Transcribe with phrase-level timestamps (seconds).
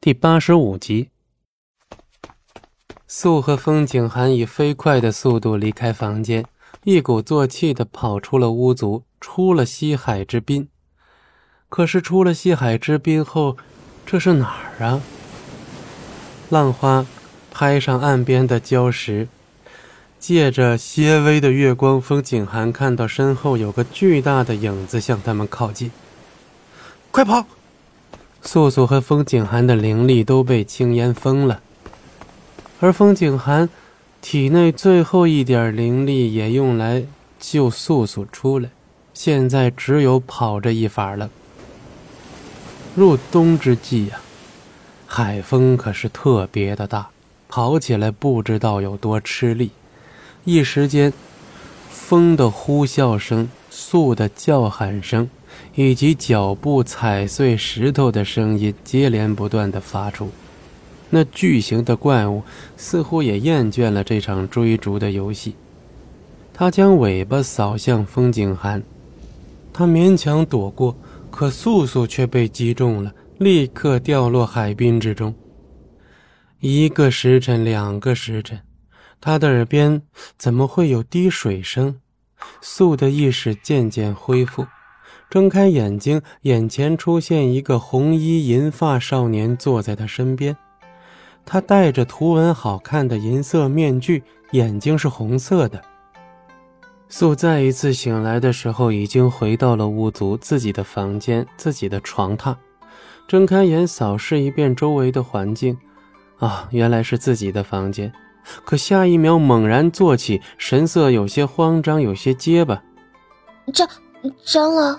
[0.00, 1.08] 第八十五集。
[3.08, 6.44] 素和风景寒以飞快的速度离开房间，
[6.84, 10.68] 一鼓作气的跑出了屋族，出了西海之滨。
[11.68, 13.56] 可是出了西海之滨后，
[14.06, 15.02] 这是哪儿啊？
[16.48, 17.04] 浪花
[17.50, 19.26] 拍上岸边的礁石，
[20.20, 25.90] 借着些微的月光，风景寒看到身后有个巨大的影子向他们靠近。
[27.10, 27.44] 快跑！
[28.42, 31.60] 素素和风景寒的灵力都被青烟封了，
[32.80, 33.68] 而风景寒
[34.20, 37.04] 体内最后一点灵力也用来
[37.38, 38.70] 救素素出来，
[39.12, 41.30] 现在只有跑这一法了。
[42.94, 44.20] 入冬之际呀。
[45.10, 47.08] 海风可是特别的大，
[47.48, 49.70] 跑起来不知道有多吃力。
[50.44, 51.12] 一时间，
[51.90, 55.30] 风的呼啸声、素的叫喊声，
[55.74, 60.30] 以及脚步踩碎石头的声音接连不断的发出。
[61.10, 62.42] 那巨型的怪物
[62.76, 65.54] 似乎也厌倦了这场追逐的游戏，
[66.52, 68.82] 它将尾巴扫向风景寒，
[69.72, 70.96] 他勉强躲过，
[71.30, 73.12] 可素素却被击中了。
[73.38, 75.32] 立刻掉落海滨之中。
[76.58, 78.60] 一个时辰，两个时辰，
[79.20, 80.02] 他的耳边
[80.36, 82.00] 怎么会有滴水声？
[82.60, 84.66] 素的意识渐渐恢复，
[85.30, 90.56] 睁开眼睛，眼前出现一个红衣银发少年坐在他身边。
[91.44, 95.82] 他戴着图文好看的银色面具，眼睛是红色的。
[97.10, 102.54] 素再一次醒来的时候，已经回到了巫族自己的房间，自己的床榻。
[103.26, 105.76] 睁开眼，扫视一遍周围的环境，
[106.38, 108.10] 啊，原来是自己的房间。
[108.64, 112.82] 可下一秒猛然坐起，神色有些慌张，有些结巴。
[113.74, 113.86] 长
[114.44, 114.98] 长老，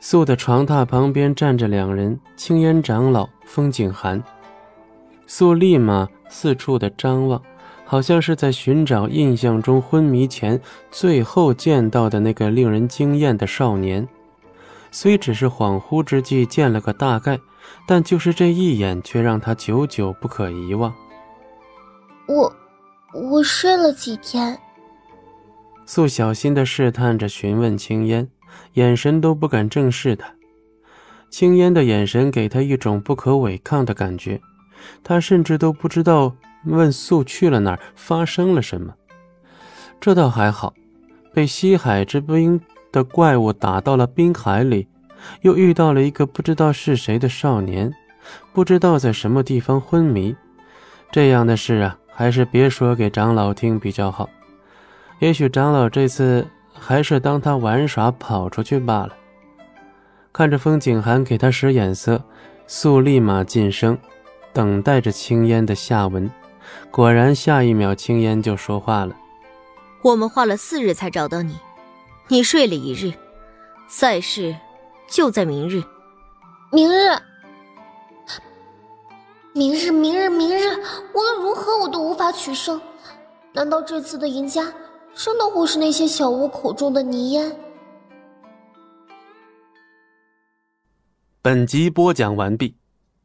[0.00, 4.22] 素的床榻旁边站着两人：青烟长老、风景寒。
[5.26, 7.42] 素立马四处的张望，
[7.84, 14.06] 好像是在寻找印象中昏迷前最后见到的那个令人惊艳的少年。
[14.92, 17.38] 虽只是恍惚之际见了个大概，
[17.86, 20.94] 但就是这一眼，却让他久久不可遗忘。
[22.28, 22.52] 我，
[23.12, 24.56] 我睡了几天。
[25.84, 28.28] 素小心的试探着询问青烟，
[28.74, 30.32] 眼神都不敢正视他。
[31.30, 34.40] 青烟的眼神给他一种不可违抗的感觉，
[35.02, 36.34] 他甚至都不知道
[36.64, 38.94] 问素去了哪儿，发生了什么。
[40.00, 40.74] 这倒还好，
[41.34, 42.60] 被西海之冰。
[42.92, 44.88] 的怪物打到了冰海里，
[45.42, 47.92] 又遇到了一个不知道是谁的少年，
[48.54, 50.34] 不知道在什么地方昏迷。
[51.12, 54.30] 这样的事啊，还是别说给长老听比较好。
[55.18, 56.46] 也许长老这次
[56.78, 59.10] 还是当他玩耍跑出去罢了。
[60.32, 62.22] 看着风景寒给他使眼色，
[62.66, 63.96] 素立马噤声，
[64.52, 66.30] 等待着青烟的下文。
[66.90, 69.14] 果然，下一秒青烟就说话了
[70.02, 71.56] ：“我们花了四日才找到你。”
[72.28, 73.12] 你睡了一日，
[73.86, 74.56] 赛事
[75.06, 75.80] 就在明日。
[76.72, 77.16] 明日，
[79.52, 80.76] 明日，明日，明日，
[81.14, 82.80] 无论如何我都无法取胜。
[83.52, 84.64] 难道这次的赢家
[85.16, 87.56] 真的会是那些小屋口中的泥烟？
[91.40, 92.76] 本集播讲完毕，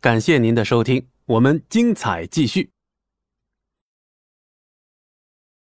[0.00, 2.73] 感谢您的收听，我们精彩继续。